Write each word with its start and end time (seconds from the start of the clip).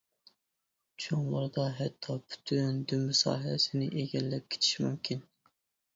چوڭلىرىدا 1.03 1.65
ھەتتا 1.81 2.15
پۈتۈن 2.31 2.81
دۈمبە 2.93 3.19
ساھەسىنى 3.23 3.91
ئىگىلەپ 4.01 4.53
كېتىشى 4.57 4.87
مۇمكىن. 4.87 5.27